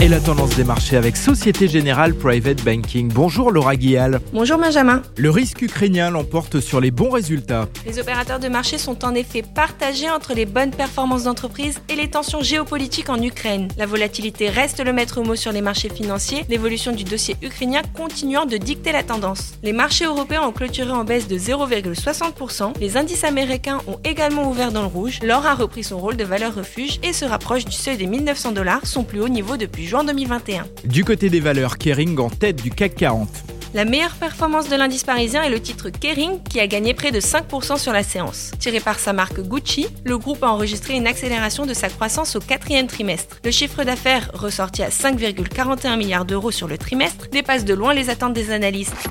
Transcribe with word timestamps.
Et 0.00 0.06
la 0.06 0.20
tendance 0.20 0.54
des 0.54 0.62
marchés 0.62 0.96
avec 0.96 1.16
Société 1.16 1.66
Générale 1.66 2.14
Private 2.14 2.62
Banking. 2.62 3.10
Bonjour 3.12 3.50
Laura 3.50 3.74
Guial. 3.74 4.20
Bonjour 4.32 4.56
Benjamin. 4.56 5.02
Le 5.16 5.28
risque 5.28 5.62
ukrainien 5.62 6.10
l'emporte 6.10 6.60
sur 6.60 6.80
les 6.80 6.92
bons 6.92 7.10
résultats. 7.10 7.68
Les 7.84 7.98
opérateurs 7.98 8.38
de 8.38 8.46
marché 8.46 8.78
sont 8.78 9.04
en 9.04 9.12
effet 9.16 9.42
partagés 9.42 10.08
entre 10.08 10.34
les 10.34 10.46
bonnes 10.46 10.70
performances 10.70 11.24
d'entreprise 11.24 11.80
et 11.88 11.96
les 11.96 12.08
tensions 12.08 12.42
géopolitiques 12.42 13.10
en 13.10 13.20
Ukraine. 13.20 13.66
La 13.76 13.86
volatilité 13.86 14.50
reste 14.50 14.84
le 14.84 14.92
maître 14.92 15.20
mot 15.20 15.34
sur 15.34 15.50
les 15.50 15.62
marchés 15.62 15.88
financiers, 15.88 16.44
l'évolution 16.48 16.92
du 16.92 17.02
dossier 17.02 17.34
ukrainien 17.42 17.82
continuant 17.92 18.46
de 18.46 18.56
dicter 18.56 18.92
la 18.92 19.02
tendance. 19.02 19.54
Les 19.64 19.72
marchés 19.72 20.04
européens 20.04 20.42
ont 20.42 20.52
clôturé 20.52 20.92
en 20.92 21.02
baisse 21.02 21.26
de 21.26 21.36
0,60%, 21.36 22.78
les 22.78 22.96
indices 22.96 23.24
américains 23.24 23.80
ont 23.88 23.98
également 24.04 24.48
ouvert 24.48 24.70
dans 24.70 24.82
le 24.82 24.86
rouge, 24.86 25.18
l'or 25.24 25.44
a 25.44 25.56
repris 25.56 25.82
son 25.82 25.98
rôle 25.98 26.16
de 26.16 26.24
valeur 26.24 26.54
refuge 26.54 27.00
et 27.02 27.12
se 27.12 27.24
rapproche 27.24 27.64
du 27.64 27.72
seuil 27.72 27.96
des 27.96 28.06
1900 28.06 28.52
dollars, 28.52 28.86
son 28.86 29.02
plus 29.02 29.20
haut 29.20 29.28
niveau 29.28 29.56
depuis 29.56 29.87
juin 29.88 30.04
2021. 30.04 30.66
Du 30.84 31.04
côté 31.04 31.30
des 31.30 31.40
valeurs, 31.40 31.78
Kering 31.78 32.18
en 32.18 32.28
tête 32.28 32.62
du 32.62 32.70
CAC 32.70 32.94
40. 32.94 33.28
La 33.74 33.84
meilleure 33.84 34.14
performance 34.14 34.68
de 34.68 34.76
l'indice 34.76 35.02
parisien 35.02 35.42
est 35.42 35.50
le 35.50 35.60
titre 35.60 35.88
Kering 35.90 36.42
qui 36.42 36.60
a 36.60 36.66
gagné 36.66 36.94
près 36.94 37.10
de 37.10 37.20
5% 37.20 37.78
sur 37.78 37.92
la 37.92 38.02
séance. 38.02 38.52
Tiré 38.58 38.80
par 38.80 38.98
sa 38.98 39.12
marque 39.12 39.40
Gucci, 39.40 39.86
le 40.04 40.18
groupe 40.18 40.42
a 40.44 40.48
enregistré 40.48 40.94
une 40.94 41.06
accélération 41.06 41.66
de 41.66 41.74
sa 41.74 41.88
croissance 41.88 42.36
au 42.36 42.40
quatrième 42.40 42.86
trimestre. 42.86 43.36
Le 43.44 43.50
chiffre 43.50 43.84
d'affaires, 43.84 44.30
ressorti 44.34 44.82
à 44.82 44.90
5,41 44.90 45.96
milliards 45.96 46.24
d'euros 46.24 46.50
sur 46.50 46.68
le 46.68 46.78
trimestre, 46.78 47.28
dépasse 47.30 47.64
de 47.64 47.74
loin 47.74 47.94
les 47.94 48.10
attentes 48.10 48.34
des 48.34 48.50
analystes. 48.50 49.08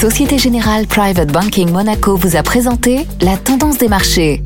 Société 0.00 0.38
Générale 0.38 0.86
Private 0.86 1.32
Banking 1.32 1.70
Monaco 1.70 2.16
vous 2.16 2.36
a 2.36 2.42
présenté 2.42 3.06
la 3.20 3.36
tendance 3.36 3.78
des 3.78 3.88
marchés. 3.88 4.42